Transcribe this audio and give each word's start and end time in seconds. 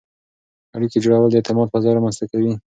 اړیکې 0.75 0.97
جوړول 1.03 1.29
د 1.31 1.35
اعتماد 1.39 1.67
فضا 1.73 1.89
رامنځته 1.93 2.25
کوي. 2.31 2.51